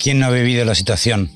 [0.00, 1.30] ¿Quién no ha vivido la situación?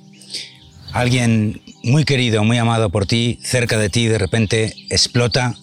[0.93, 5.55] Alguien muy querido, muy amado por ti, cerca de ti, de repente explota,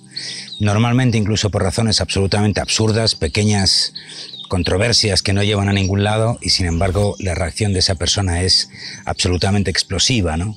[0.59, 3.93] normalmente incluso por razones absolutamente absurdas, pequeñas
[4.49, 8.43] controversias que no llevan a ningún lado y sin embargo la reacción de esa persona
[8.43, 8.69] es
[9.05, 10.55] absolutamente explosiva, ¿no?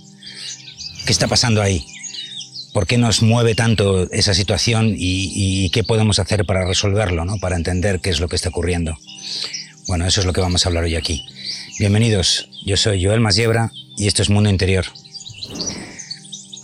[1.06, 1.86] ¿Qué está pasando ahí?
[2.74, 7.38] ¿Por qué nos mueve tanto esa situación y, y qué podemos hacer para resolverlo, ¿no?
[7.38, 8.98] para entender qué es lo que está ocurriendo?
[9.86, 11.24] Bueno, eso es lo que vamos a hablar hoy aquí.
[11.76, 14.84] Bienvenidos, yo soy Joel Masiebra y esto es Mundo Interior.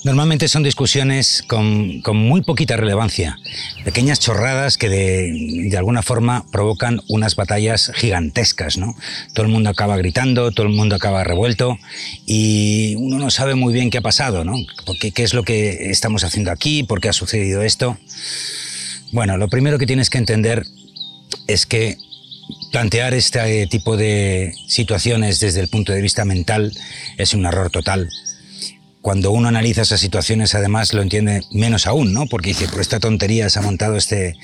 [0.05, 3.37] Normalmente son discusiones con, muy poquita relevancia,
[3.85, 8.95] pequeñas chorradas que de, de, alguna forma provocan unas batallas gigantescas, ¿no?
[9.35, 11.77] Todo el mundo acaba gritando, todo el mundo acaba revuelto
[12.25, 14.55] y uno no sabe muy bien qué ha pasado, ¿no?
[15.01, 16.85] ¿Qué, qué es lo que estamos haciendo aquí?
[16.85, 17.99] ¿Por qué ha sucedido esto?
[19.11, 20.65] Bueno, lo primero que tienes que entender
[21.49, 21.97] es que
[22.71, 26.73] plantear este tipo de situaciones desde el punto de vista mental
[27.19, 28.09] es un error total.
[29.03, 32.27] Cuando uno analiza esas situaciones, además lo entiende menos aún, ¿no?
[32.27, 34.37] Porque dice, por esta tontería se ha montado este,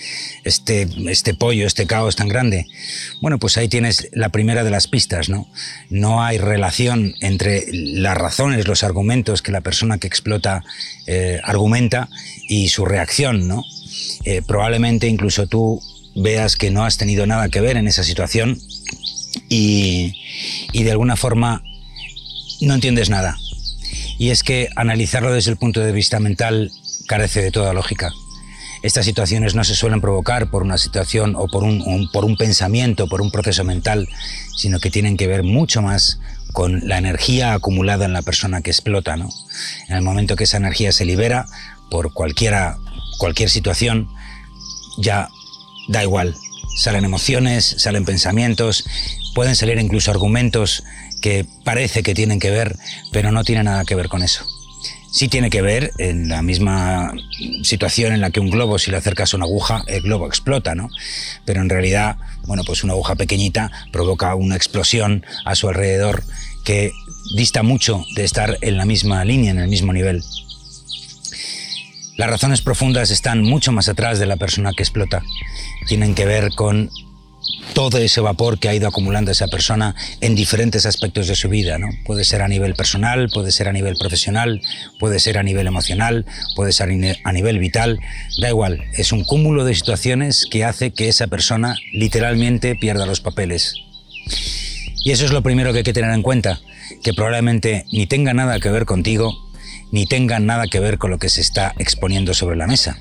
[0.45, 2.67] este, este pollo, este caos tan grande.
[3.20, 5.47] Bueno, pues ahí tienes la primera de las pistas, ¿no?
[5.91, 10.64] No hay relación entre las razones, los argumentos que la persona que explota
[11.06, 12.08] eh, argumenta
[12.48, 13.62] y su reacción, ¿no?
[14.25, 15.83] Eh, probablemente incluso tú
[16.17, 18.59] veas que no has tenido nada que ver en esa situación
[19.48, 20.14] y,
[20.73, 21.62] de alguna forma
[22.61, 23.36] no entiendes nada.
[24.19, 26.73] Y es que analizarlo desde el punto de vista mental
[27.06, 28.12] carece de toda lógica.
[28.83, 33.08] Estas situaciones no se suelen provocar por una situación o por un, por un pensamiento,
[33.08, 34.08] por un proceso mental,
[34.56, 36.19] sino que tienen que ver mucho más
[36.53, 39.17] con la energía acumulada en la persona que explota.
[39.17, 39.28] ¿no?
[39.89, 41.47] En el momento que esa energía se libera
[41.91, 42.78] por cualquiera,
[43.19, 44.08] cualquier situación,
[44.98, 45.28] ya
[45.89, 46.34] da igual.
[46.77, 48.84] Salen emociones, salen pensamientos,
[49.34, 50.84] pueden salir incluso argumentos
[51.20, 52.77] que parece que tienen que ver,
[53.12, 54.47] pero no tiene nada que ver con eso.
[55.11, 57.14] Sí tiene que ver en la misma
[57.62, 60.91] situación en la que un globo, si le acercas una aguja, el globo explota, ¿no?
[61.47, 66.23] Pero en realidad, bueno, pues una aguja pequeñita provoca una explosión a su alrededor
[66.64, 66.92] que
[67.35, 70.23] dista mucho de estar en la misma línea, en el mismo nivel.
[72.17, 75.23] Las razones profundas están mucho más atrás de la persona que explota.
[75.87, 76.91] Tienen que ver con
[77.75, 81.77] todo ese vapor que ha ido acumulando esa persona en diferentes aspectos de su vida.
[81.77, 81.89] ¿no?
[82.07, 84.63] Puede ser a nivel personal, puede ser a nivel profesional,
[84.99, 86.89] puede ser a nivel emocional, puede ser
[87.23, 88.01] a nivel vital.
[88.41, 93.21] Da igual, es un cúmulo de situaciones que hace que esa persona literalmente pierda los
[93.21, 93.75] papeles.
[95.05, 96.61] Y eso es lo primero que hay que tener en cuenta,
[97.05, 99.45] que probablemente ni tenga nada que ver contigo,
[99.96, 102.98] ni tengan nada que ver con lo que se está exponiendo sobre la mesa,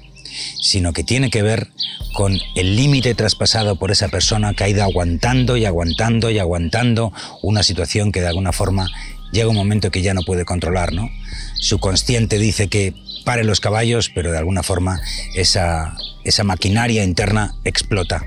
[0.61, 1.67] sino que tiene que ver
[2.13, 7.11] con el límite traspasado por esa persona que ha ido aguantando y aguantando y aguantando
[7.41, 8.87] una situación que de alguna forma
[9.33, 11.09] llega un momento que ya no puede controlar, ¿no?
[11.55, 12.93] Su consciente dice que
[13.25, 15.01] pare los caballos, pero de alguna forma
[15.35, 18.25] esa, esa maquinaria interna explota.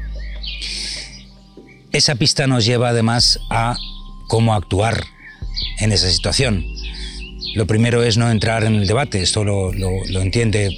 [1.90, 3.78] Esa pista nos lleva además a
[4.26, 5.04] cómo actuar
[5.78, 6.66] en esa situación.
[7.54, 9.72] Lo primero es no entrar en el debate, esto lo,
[10.20, 10.76] entiende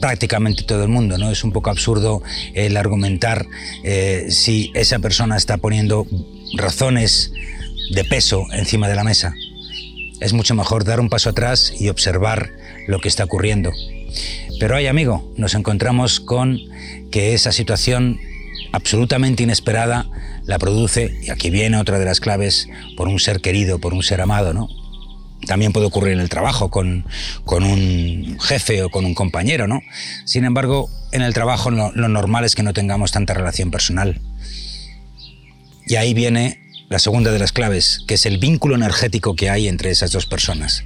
[0.00, 1.30] prácticamente todo el mundo, ¿no?
[1.30, 2.22] Es un poco absurdo
[2.54, 3.46] el argumentar
[3.84, 6.06] eh, si esa persona está poniendo
[6.56, 7.32] razones
[7.90, 9.34] de peso encima de la mesa.
[10.20, 12.52] Es mucho mejor dar un paso atrás y observar
[12.86, 13.72] lo que está ocurriendo.
[14.58, 16.58] Pero hay amigo, nos encontramos con
[17.10, 18.18] que esa situación
[18.72, 20.06] absolutamente inesperada
[20.44, 24.02] la produce, y aquí viene otra de las claves, por un ser querido, por un
[24.02, 24.68] ser amado, ¿no?
[25.48, 27.04] También puede ocurrir en el trabajo con,
[27.46, 29.80] un jefe o con un compañero, ¿no?
[30.24, 34.20] Sin embargo, en el trabajo lo normal es que no tengamos tanta relación personal.
[35.86, 36.60] Y ahí viene
[36.90, 40.26] la segunda de las claves, que es el vínculo energético que hay entre esas dos
[40.26, 40.84] personas.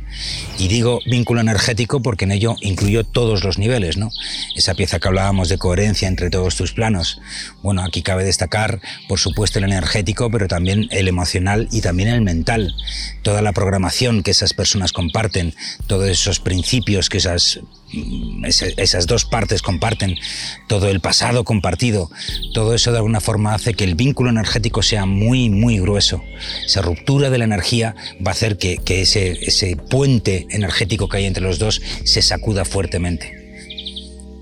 [0.59, 4.11] Y digo vínculo energético porque en ello incluyo todos los niveles, ¿no?
[4.57, 7.21] Esa pieza que hablábamos de coherencia entre todos tus planos.
[7.63, 12.23] Bueno, aquí cabe destacar, por supuesto, el energético, pero también el emocional y también el
[12.23, 12.75] mental.
[13.23, 15.55] Toda la programación que esas personas comparten,
[15.87, 17.61] todos esos principios que esas
[17.93, 20.17] Mm, esas dos partes comparten,
[20.67, 22.11] todo el pasado compartido,
[22.55, 26.23] todo eso de alguna forma hace que el vínculo energético sea muy, muy grueso.
[26.65, 27.95] Esa ruptura de la energía
[28.27, 32.65] va a hacer que, ese, ese puente energético que hay entre los dos se sacuda
[32.65, 33.43] fuertemente.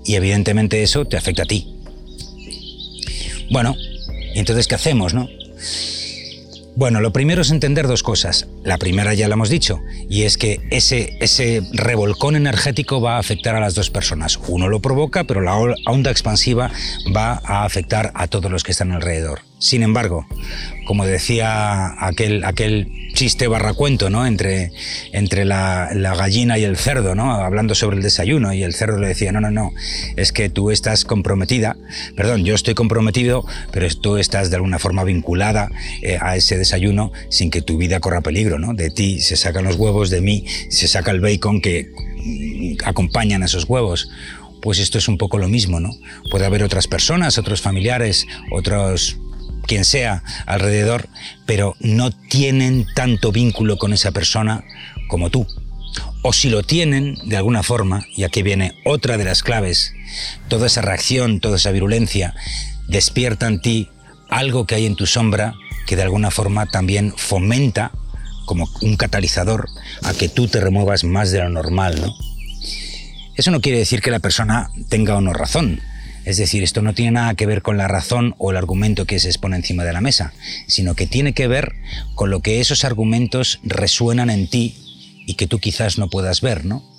[0.05, 1.75] Y evidentemente eso te afecta a ti.
[3.51, 3.75] Bueno,
[4.33, 5.29] entonces qué hacemos, no?
[6.75, 8.47] Bueno, lo primero es entender dos cosas.
[8.63, 13.19] La primera ya la hemos dicho, y es que ese, ese revolcón energético va a
[13.19, 14.39] afectar a las dos personas.
[14.47, 16.71] Uno lo provoca, pero la onda expansiva
[17.15, 19.50] va a afectar a todos los que están alrededor.
[19.61, 20.25] Sin embargo,
[20.87, 24.25] como decía aquel, aquel chiste barracuento, ¿no?
[24.25, 24.71] Entre,
[25.11, 27.31] entre la, gallina y el cerdo, ¿no?
[27.31, 29.71] Hablando sobre el desayuno y el cerdo le decía, no, no, no,
[30.15, 31.77] es que tú estás comprometida,
[32.15, 35.69] perdón, yo estoy comprometido, pero tú estás de alguna forma vinculada
[36.01, 38.73] eh, a ese desayuno sin que tu vida corra peligro, ¿no?
[38.73, 43.43] De ti se sacan los huevos, de mí se saca el bacon que mm, acompañan
[43.43, 44.09] a esos huevos
[44.59, 45.89] pues esto es un poco lo mismo, ¿no?
[46.29, 49.17] Puede haber otras personas, otros familiares, otros
[49.65, 51.07] quien sea alrededor,
[51.45, 54.63] pero no tienen tanto vínculo con esa persona
[55.07, 55.47] como tú.
[56.23, 59.93] O si lo tienen, de alguna forma, y aquí viene otra de las claves,
[60.47, 62.35] toda esa reacción, toda esa virulencia,
[62.87, 63.89] despierta en ti
[64.29, 65.53] algo que hay en tu sombra
[65.85, 67.91] que de alguna forma también fomenta,
[68.45, 69.67] como un catalizador,
[70.03, 72.13] a que tú te remuevas más de lo normal, ¿no?
[73.35, 75.81] Eso no quiere decir que la persona tenga o no razón.
[76.25, 79.19] Es decir, esto no tiene nada que ver con la razón o el argumento que
[79.19, 80.33] se expone encima de la mesa,
[80.67, 81.73] sino que tiene que ver
[82.15, 84.75] con lo que esos argumentos resuenan en ti
[85.25, 86.90] y que tú quizás no puedas ver, ¿no?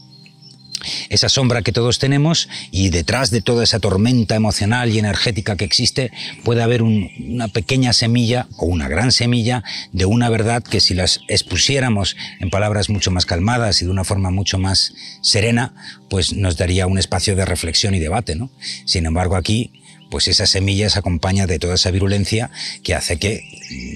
[1.08, 5.64] Esa sombra que todos tenemos y detrás de toda esa tormenta emocional y energética que
[5.64, 6.12] existe
[6.44, 11.20] puede haber una pequeña semilla o una gran semilla de una verdad que si las
[11.29, 15.75] expusiéramos en palabras mucho más calmadas y de una forma mucho más serena,
[16.08, 18.34] pues nos daría un espacio de reflexión y debate.
[18.34, 18.50] ¿no?
[18.84, 19.73] Sin embargo, aquí
[20.12, 22.50] pues esa semilla se acompaña de toda esa virulencia
[22.84, 23.44] que hace que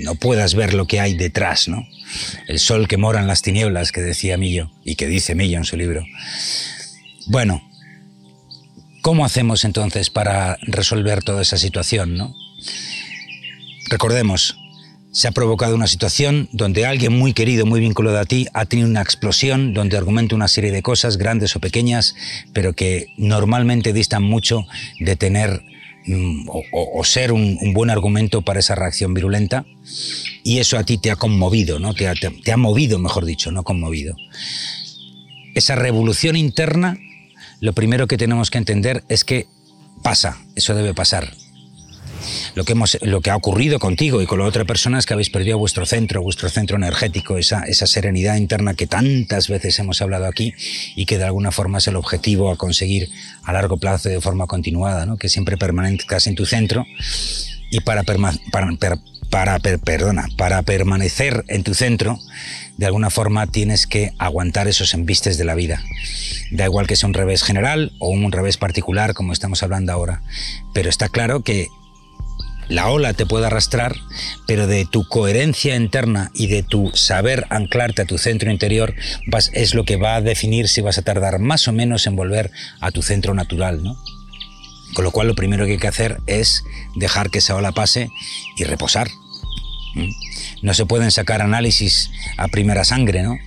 [0.02, 1.86] no puedas ver lo que hay detrás, ¿no?
[2.48, 5.64] El sol que mora en las tinieblas, que decía Millo, y que dice Millo en
[5.64, 6.06] su libro.
[7.28, 7.60] Bueno,
[9.02, 12.16] ¿cómo hacemos entonces para resolver toda esa situación?
[12.16, 12.32] ¿no?
[13.90, 14.56] Recordemos,
[15.10, 18.88] se ha provocado una situación donde alguien muy querido, muy vinculado a ti, ha tenido
[18.88, 22.14] una explosión donde argumenta una serie de cosas, grandes o pequeñas,
[22.52, 24.64] pero que normalmente distan mucho
[25.00, 25.64] de tener
[26.06, 29.66] mm, o, ser un, buen argumento para esa reacción virulenta.
[30.44, 31.92] Y eso a ti te ha conmovido, ¿no?
[31.92, 32.08] Te
[32.44, 34.14] te ha movido, mejor dicho, no conmovido.
[35.56, 36.98] Esa revolución interna
[37.60, 39.46] lo primero que tenemos que entender es que
[40.02, 41.32] pasa, eso debe pasar.
[42.54, 45.12] Lo que, hemos, lo que ha ocurrido contigo y con la otra persona es que
[45.12, 50.00] habéis perdido vuestro centro, vuestro centro energético, esa, esa serenidad interna que tantas veces hemos
[50.02, 50.54] hablado aquí
[50.96, 53.10] y que de alguna forma es el objetivo a conseguir
[53.44, 55.18] a largo plazo de forma continuada, ¿no?
[55.18, 56.86] que siempre permanezcas en tu centro
[57.70, 58.98] y para, para, para,
[59.84, 62.18] perdona, para permanecer en tu centro,
[62.76, 65.82] de alguna forma tienes que aguantar esos embistes de la vida.
[66.50, 70.22] Da igual que sea un revés general o un revés particular, como estamos hablando ahora.
[70.72, 71.68] Pero está claro que
[72.68, 73.94] la ola te puede arrastrar,
[74.46, 78.94] pero de tu coherencia interna y de tu saber anclarte a tu centro interior
[79.28, 82.16] vas, es lo que va a definir si vas a tardar más o menos en
[82.16, 82.50] volver
[82.80, 83.96] a tu centro natural, ¿no?
[84.94, 86.64] Con lo cual lo primero que hay que hacer es
[86.96, 88.08] dejar que esa ola pase
[88.56, 89.08] y reposar.
[90.62, 93.38] No se pueden sacar análisis a primera sangre, ¿no?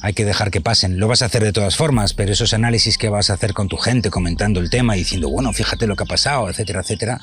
[0.00, 0.98] Hay que dejar que pasen.
[0.98, 3.68] Lo vas a hacer de todas formas, pero esos análisis que vas a hacer con
[3.68, 7.20] tu gente, comentando el tema diciendo, bueno, fíjate lo que ha pasado, etcétera, etcétera,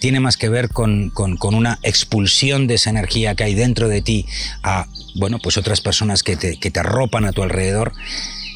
[0.00, 1.12] tiene más que ver con,
[1.42, 4.26] una expulsión de esa energía que hay dentro de ti
[4.62, 7.92] a, bueno, pues otras personas que te, que te arropan a tu alrededor,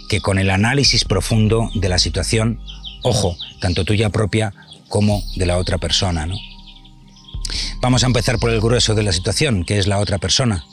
[0.09, 2.61] que con el análisis profundo de la situación,
[3.03, 4.53] ojo, tanto tuya propia
[4.89, 6.37] como de la otra persona, ¿no?
[7.81, 10.67] Vamos a empezar por el grueso de la situación, que es la otra persona.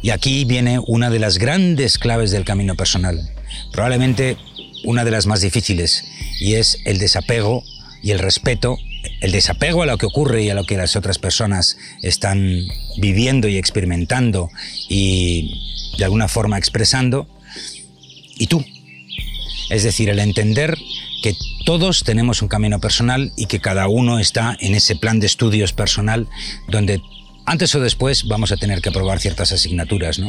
[0.00, 3.30] Y aquí viene una de las grandes claves del camino personal,
[3.72, 4.38] probablemente
[4.84, 6.04] una de las más difíciles,
[6.40, 7.62] y es el desapego
[8.02, 8.78] y el respeto,
[9.20, 13.46] el desapego a lo que ocurre y a lo que las otras personas están viviendo
[13.46, 14.48] y experimentando
[14.88, 17.28] y de alguna forma expresando,
[18.38, 18.64] y tú.
[19.68, 20.74] Es decir, el entender
[21.22, 25.26] que todos tenemos un camino personal y que cada uno está en ese plan de
[25.26, 26.28] estudios personal
[26.68, 27.02] donde
[27.46, 30.28] antes o después vamos a tener que aprobar ciertas asignaturas, ¿no?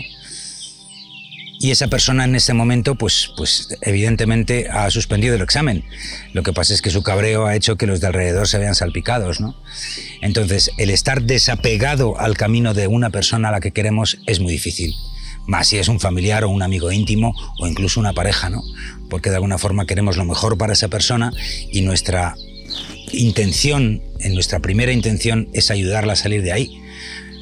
[1.60, 5.86] Y esa persona en ese momento, pues, pues evidentemente ha suspendido el examen.
[6.34, 8.76] Lo que pasa es que su cabreo ha hecho que los de alrededor se vean
[8.76, 9.56] salpicados, ¿no?
[10.22, 14.52] Entonces, el estar desapegado al camino de una persona a la que queremos es muy
[14.52, 14.94] difícil
[15.46, 18.62] más si es un familiar o un amigo íntimo o incluso una pareja, ¿no?
[19.10, 21.32] Porque de alguna forma queremos lo mejor para esa persona
[21.72, 22.36] y nuestra
[23.12, 26.82] intención, en nuestra primera intención es ayudarla a salir de ahí,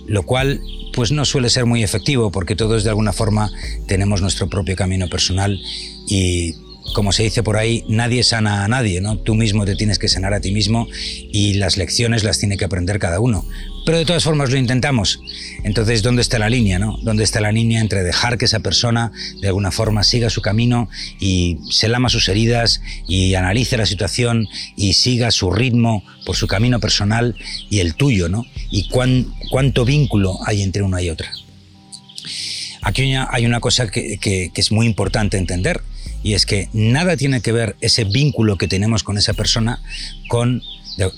[0.07, 0.61] lo cual
[0.93, 3.49] pues no suele ser muy efectivo porque todos de alguna forma
[3.87, 5.61] tenemos nuestro propio camino personal
[6.07, 6.55] y
[6.93, 9.17] como se dice por ahí, nadie sana a nadie, ¿no?
[9.17, 10.87] Tú mismo te tienes que sanar a ti mismo
[11.31, 13.45] y las lecciones las tiene que aprender cada uno.
[13.85, 15.19] Pero de todas formas lo intentamos.
[15.63, 16.97] Entonces, ¿dónde está la línea, no?
[17.01, 20.89] ¿Dónde está la línea entre dejar que esa persona de alguna forma siga su camino
[21.19, 26.47] y se lama sus heridas y analice la situación y siga su ritmo por su
[26.47, 27.35] camino personal
[27.69, 28.45] y el tuyo, ¿no?
[28.69, 31.31] Y cuánto vínculo hay entre una y otra.
[32.83, 35.81] Aquí hay una cosa que es muy importante entender
[36.23, 39.81] y es que nada tiene que ver ese vínculo que tenemos con esa persona
[40.27, 40.61] con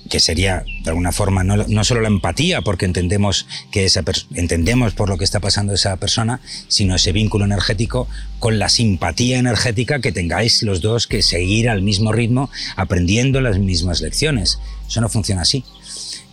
[0.10, 4.03] que sería de alguna forma no, no, solo la empatía porque entendemos que esa
[4.36, 8.07] entendemos por lo que está pasando esa persona sino ese vínculo energético
[8.39, 13.57] con la simpatía energética que tengáis los dos que seguir al mismo ritmo aprendiendo las
[13.57, 14.60] mismas lecciones.
[14.88, 15.63] Eso no funciona así.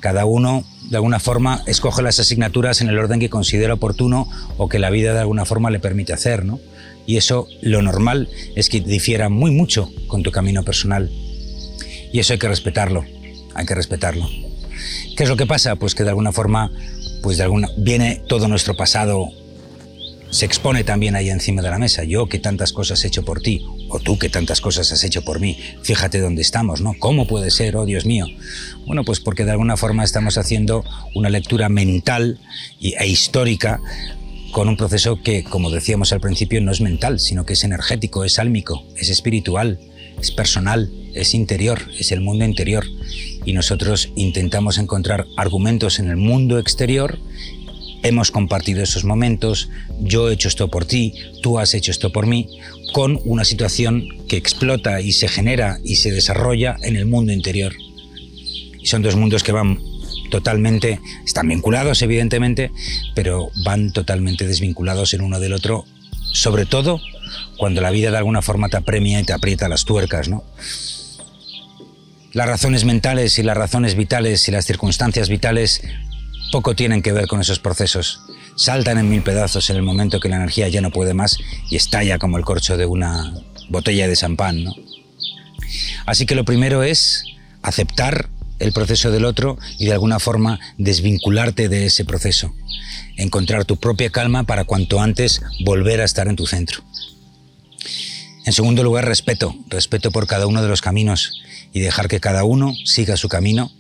[0.01, 4.69] Cada uno de alguna forma escoge las asignaturas en el orden que considera oportuno o
[4.69, 6.59] que la vida de alguna forma le permite hacer no
[7.07, 11.11] y eso lo normal es que difiera muy mucho con tu camino personal.
[12.13, 13.05] Y eso hay que respetarlo,
[13.55, 14.29] hay que respetarlo.
[15.17, 15.77] ¿Qué es lo que pasa?
[15.77, 16.71] Pues que de alguna forma,
[17.23, 19.31] pues de alguna viene todo nuestro pasado
[20.31, 22.05] se expone también ahí encima de la mesa.
[22.05, 25.23] Yo que tantas cosas he hecho por ti, o tú que tantas cosas has hecho
[25.23, 25.59] por mí.
[25.83, 26.95] Fíjate dónde estamos, ¿no?
[26.99, 28.27] ¿Cómo puede ser, oh Dios mío?
[28.87, 32.39] Bueno, pues porque de alguna forma estamos haciendo una lectura mental
[32.81, 33.81] e histórica
[34.51, 38.25] con un proceso que, como decíamos al principio, no es mental, sino que es energético,
[38.25, 39.79] es álmico, es espiritual,
[40.21, 42.85] es personal, es interior, es el mundo interior.
[43.45, 47.19] Y nosotros intentamos encontrar argumentos en el mundo exterior.
[48.03, 49.69] Hemos compartido esos momentos,
[50.01, 52.49] yo he hecho esto por ti, tú has hecho esto por mí,
[52.93, 57.75] con una situación que explota y se genera y se desarrolla en el mundo interior.
[58.81, 59.79] Y son dos mundos que van
[60.31, 62.71] totalmente, están vinculados evidentemente,
[63.15, 65.85] pero van totalmente desvinculados el uno del otro,
[66.33, 67.01] sobre todo
[67.57, 70.45] cuando la vida de alguna forma te apremia y te aprieta las tuercas, ¿no?
[72.33, 75.83] Las razones mentales y las razones vitales y las circunstancias vitales
[76.53, 78.21] poco tienen que ver con esos procesos.
[78.57, 81.39] Saltan en mil pedazos en el momento que la energía ya no puede más
[81.71, 83.35] y estalla como el corcho de una
[83.69, 84.65] botella de champán.
[86.07, 87.25] Así que lo primero es
[87.63, 88.29] aceptar
[88.61, 92.55] el proceso del otro y de alguna forma desvincularte de ese proceso.
[93.17, 96.83] Encontrar tu propia calma para cuanto antes volver a estar en tu centro.
[98.45, 99.55] En segundo lugar, respeto.
[99.69, 101.41] Respeto por cada uno de los caminos
[101.73, 103.71] y dejar que cada uno siga su camino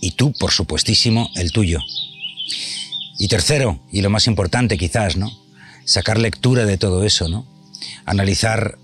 [0.00, 1.80] y tú, por supuestísimo, el tuyo.
[3.18, 5.30] Y tercero, y lo más importante quizás, ¿no?
[5.84, 7.46] Sacar lectura de todo eso, ¿no?
[8.04, 8.78] Analizar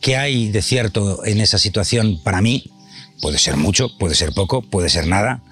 [0.00, 2.70] qué hay de cierto en esa situación para mí
[3.20, 5.42] Puede ser mucho, puede ser poco, puede ser nada.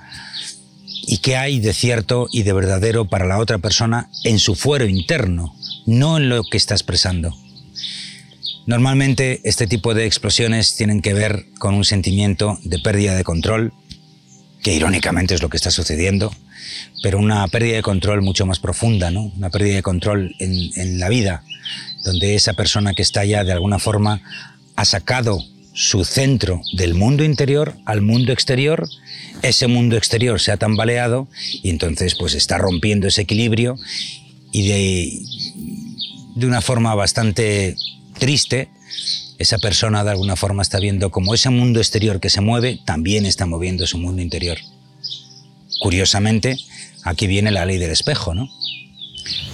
[1.07, 4.87] ¿Y qué hay de cierto y de verdadero para la otra persona en su fuero
[4.87, 5.55] interno,
[5.87, 7.37] no en lo que está expresando?
[8.67, 13.75] Normalmente este tipo de explosiones tienen que ver con un sentimiento de pérdida de control,
[14.63, 16.35] que irónicamente es lo que está sucediendo,
[17.03, 19.25] pero una pérdida de control mucho más profunda, ¿no?
[19.37, 21.45] una pérdida de control en, en la vida,
[22.05, 24.23] donde esa persona que está ya de alguna forma
[24.77, 25.45] ha sacado
[25.75, 28.89] su centro del mundo interior al mundo exterior,
[29.43, 31.29] ese mundo exterior se ha tambaleado
[31.63, 33.77] y entonces pues está rompiendo ese equilibrio
[34.53, 35.19] y de,
[36.37, 37.77] de una forma bastante
[38.19, 38.69] triste,
[39.39, 43.27] esa persona de alguna forma está viendo como ese mundo exterior que se mueve también
[43.27, 44.59] está moviendo su mundo interior.
[45.81, 46.57] Curiosamente,
[47.03, 48.49] aquí viene la ley del espejo, ¿no?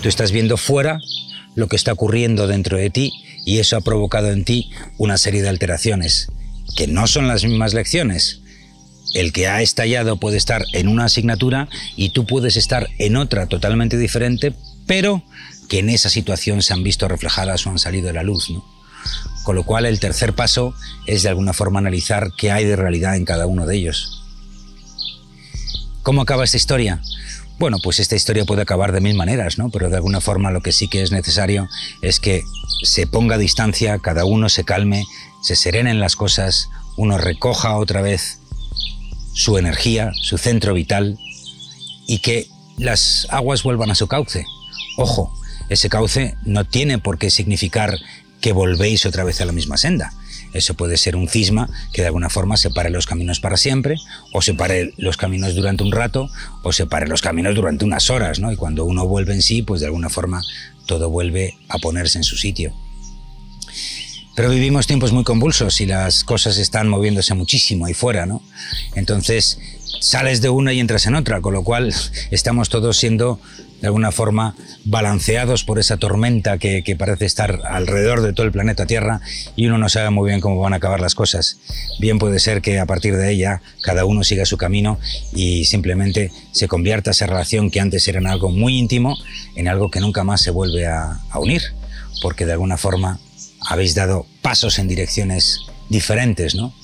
[0.02, 1.00] Tú estás viendo fuera
[1.54, 3.12] lo que está ocurriendo dentro de ti
[3.44, 6.28] y eso ha provocado en ti una serie de alteraciones,
[6.76, 8.40] que no son las mismas lecciones.
[9.14, 13.46] El que ha estallado puede estar en una asignatura y tú puedes estar en otra
[13.46, 14.54] totalmente diferente,
[14.86, 15.24] pero
[15.68, 18.50] que en esa situación se han visto reflejadas o han salido de la luz.
[18.50, 18.64] ¿no?
[19.44, 20.74] Con lo cual el tercer paso
[21.06, 24.22] es de alguna forma analizar qué hay de realidad en cada uno de ellos.
[26.02, 27.00] ¿Cómo acaba esta historia?
[27.60, 29.68] Bueno, pues esta historia puede acabar de mil maneras, ¿no?
[29.68, 31.68] Pero de alguna forma lo que sí que es necesario
[32.00, 32.42] es que
[32.84, 35.04] se ponga a distancia, cada uno se calme,
[35.42, 38.38] se serenen las cosas, uno recoja otra vez
[39.34, 41.18] su energía, su centro vital
[42.06, 42.48] y que
[42.78, 44.46] las aguas vuelvan a su cauce.
[44.96, 45.30] Ojo,
[45.68, 47.98] ese cauce no tiene por qué significar
[48.40, 50.14] que volvéis otra vez a la misma senda.
[50.52, 53.96] Eso puede ser un cisma que de alguna forma separe los caminos para siempre,
[54.32, 56.28] o separe los caminos durante un rato,
[56.62, 58.52] o separe los caminos durante unas horas, ¿no?
[58.52, 60.42] Y cuando uno vuelve en sí, pues de alguna forma
[60.86, 62.74] todo vuelve a ponerse en su sitio.
[64.34, 68.42] Pero vivimos tiempos muy convulsos y las cosas están moviéndose muchísimo ahí fuera, ¿no?
[68.94, 69.58] Entonces,
[70.00, 71.94] sales de una y entras en otra, con lo cual
[72.30, 73.40] estamos todos siendo
[73.80, 74.54] de alguna forma
[74.84, 79.20] balanceados por esa tormenta que, parece estar alrededor de todo el planeta Tierra
[79.56, 81.58] y uno no sabe muy bien cómo van a acabar las cosas.
[81.98, 84.98] Bien puede ser que a partir de ella cada uno siga su camino
[85.32, 89.16] y simplemente se convierta esa relación que antes era en algo muy íntimo
[89.56, 91.62] en algo que nunca más se vuelve a, unir,
[92.22, 93.18] porque de alguna forma
[93.60, 96.74] habéis dado pasos en direcciones diferentes, ¿no?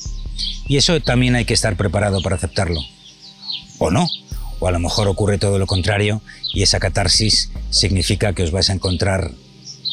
[0.68, 2.80] Y eso también hay que estar preparado para aceptarlo.
[3.78, 4.08] ¿O no?
[4.58, 6.22] O a lo mejor ocurre todo lo contrario
[6.54, 9.32] y esa catarsis significa que os vais a encontrar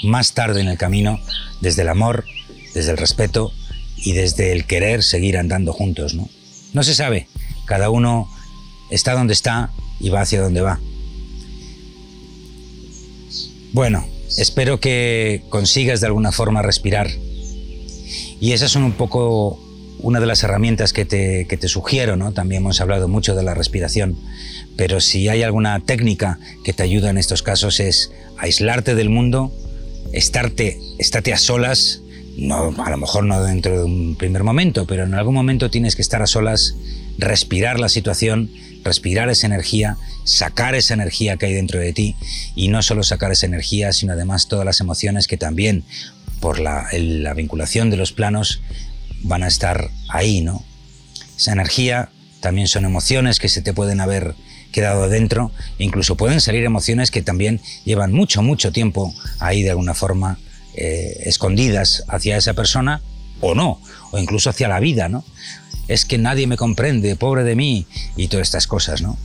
[0.04, 1.20] más tarde en el camino
[1.62, 2.26] desde el amor,
[2.74, 3.52] desde el respeto
[3.98, 6.30] y desde el querer seguir andando juntos, ¿no?
[6.74, 7.28] No se sabe,
[7.66, 8.30] cada uno
[8.90, 10.80] está donde está y va hacia donde va.
[13.74, 14.06] Bueno,
[14.38, 17.10] espero que consigas de alguna forma respirar.
[18.40, 19.60] Y esas son un poco
[20.04, 22.34] una de las herramientas que te, que te sugiero, ¿no?
[22.34, 24.18] También hemos hablado mucho de la respiración,
[24.76, 29.52] pero si hay alguna técnica que te ayuda en estos casos es aislarte del mundo,
[30.12, 32.02] estarte, estarte a solas,
[32.38, 35.96] no, a lo mejor no dentro de un primer momento, pero en algún momento tienes
[35.96, 36.76] que estar a solas,
[37.18, 38.52] respirar la situación,
[38.84, 39.96] respirar esa energía,
[40.26, 42.16] sacar esa energía que hay dentro de ti
[42.56, 45.86] y no solo sacar esa energía, sino además todas las emociones que también
[46.42, 48.62] por la, la vinculación de los planos
[49.24, 50.64] van a estar ahí, ¿no?
[51.38, 54.36] Esa energía también son emociones que se te pueden haber
[54.72, 59.94] quedado dentro, incluso pueden salir emociones que también llevan mucho, mucho tiempo ahí de alguna
[59.94, 60.40] forma
[60.76, 63.02] eh, escondidas hacia esa persona
[63.40, 63.80] o no,
[64.12, 65.24] o incluso hacia la vida, ¿no?
[65.88, 69.18] Es que nadie me comprende, pobre de mí, y todas estas cosas, ¿no?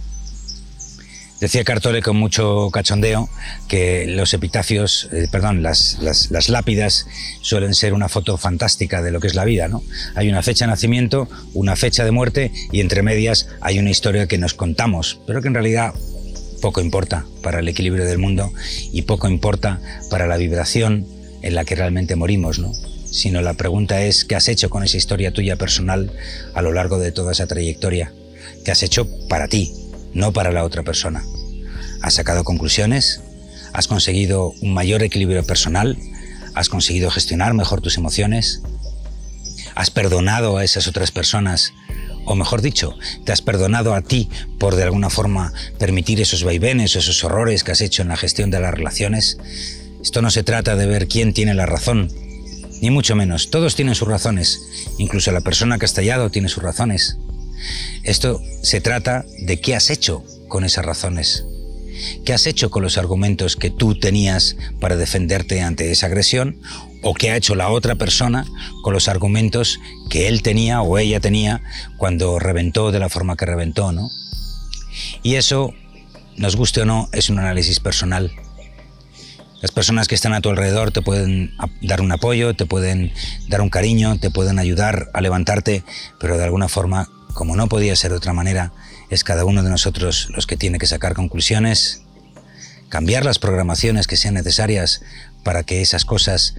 [1.41, 3.29] Decía Cartole con mucho cachondeo
[3.69, 7.07] que los epitafios, eh, perdón, las, las, lápidas
[7.43, 9.85] suelen ser una foto fantástica de lo que es la vida, ¿no?
[10.17, 14.27] Hay una fecha de nacimiento, una fecha de muerte y entre medias hay una historia
[14.27, 15.95] que nos contamos, pero que en realidad
[16.61, 18.53] poco importa para el equilibrio del mundo
[18.93, 19.81] y poco importa
[20.11, 21.07] para la vibración
[21.43, 22.73] en la que realmente morimos, ¿no?
[23.07, 26.11] Sino la pregunta es, ¿qué has hecho con esa historia tuya personal
[26.55, 28.13] a lo largo de toda esa trayectoria?
[28.65, 29.73] ¿Qué has hecho para ti?
[30.15, 31.25] No para la otra persona.
[32.03, 33.21] Has sacado conclusiones,
[33.73, 35.99] has conseguido un mayor equilibrio personal,
[36.55, 38.63] has conseguido gestionar mejor tus emociones,
[39.75, 41.73] has perdonado a esas otras personas,
[42.25, 46.95] o mejor dicho, te has perdonado a ti por de alguna forma permitir esos vaivenes
[46.95, 49.39] o esos horrores que has hecho en la gestión de las relaciones.
[50.03, 52.11] Esto no se trata de ver quién tiene la razón,
[52.81, 53.51] ni mucho menos.
[53.51, 54.61] Todos tienen sus razones,
[54.99, 57.19] incluso la persona que ha estallado tiene sus razones.
[58.09, 61.45] Esto se trata de qué has hecho con esas razones.
[62.25, 66.59] ¿Qué has hecho con los argumentos que tú tenías para defenderte ante esa agresión?
[67.03, 68.47] ¿O qué ha hecho la otra persona
[68.83, 71.61] con los argumentos que él tenía o ella tenía
[71.99, 73.93] cuando reventó de la forma que reventó?
[73.93, 74.09] ¿no?
[75.23, 75.75] Y eso,
[76.39, 78.33] nos guste o no, es un análisis personal.
[79.61, 83.13] Las personas que están a tu alrededor te pueden dar un apoyo, te pueden
[83.49, 85.85] dar un cariño, te pueden ayudar a levantarte,
[86.19, 88.73] pero de alguna forma como no podía ser de otra manera,
[89.11, 92.03] es cada uno de nosotros los que tiene que sacar conclusiones,
[92.89, 95.03] cambiar las programaciones que sean necesarias
[95.45, 96.55] para que esas cosas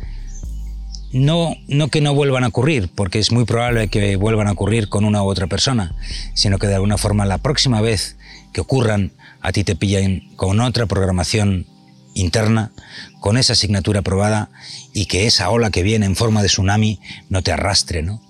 [1.11, 4.89] no, no que no vuelvan a ocurrir, porque es muy probable que vuelvan a ocurrir
[4.89, 5.95] con una u otra persona,
[6.33, 8.17] sino que de alguna forma la próxima vez
[8.53, 11.65] que ocurran, a ti te pillan con otra programación
[12.13, 12.71] interna,
[13.19, 14.49] con esa asignatura aprobada
[14.93, 18.21] y que esa ola que viene en forma de tsunami no te arrastre, ¿no?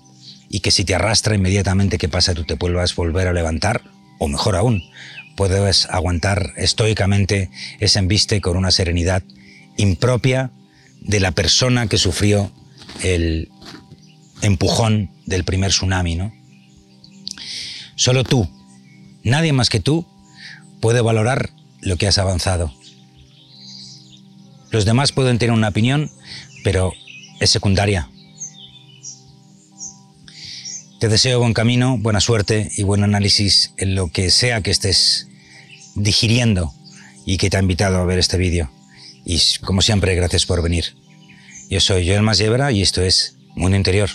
[0.52, 2.34] Y que si te arrastra inmediatamente, ¿qué pasa?
[2.34, 3.82] Tú te vuelvas a volver a levantar,
[4.18, 4.82] o mejor aún,
[5.36, 9.22] puedes aguantar estoicamente ese embiste con una serenidad
[9.76, 10.50] impropia
[11.00, 12.50] de la persona que sufrió
[13.02, 13.48] el
[14.42, 16.34] empujón del primer tsunami, ¿no?
[17.94, 18.50] Solo tú,
[19.22, 20.04] nadie más que tú,
[20.80, 22.74] puede valorar lo que has avanzado.
[24.72, 26.10] Los demás pueden tener una opinión,
[26.64, 26.92] pero
[27.38, 28.10] es secundaria.
[31.00, 35.28] Te deseo buen camino, buena suerte y buen análisis en lo que sea que estés
[35.94, 36.74] digiriendo
[37.24, 38.70] y que te ha invitado a ver este vídeo.
[39.24, 40.94] Y como siempre, gracias por venir.
[41.70, 44.10] Yo soy Joel Masiebra y esto es Mundo Interior.